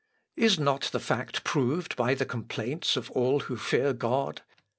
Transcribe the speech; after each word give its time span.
Is 0.35 0.57
not 0.57 0.89
the 0.91 0.99
fact 0.99 1.43
proved 1.43 1.95
by 1.95 2.15
the 2.15 2.25
complaints 2.25 2.97
of 2.97 3.11
all 3.11 3.41
who 3.41 3.55
fear 3.55 3.93
God? 3.93 4.41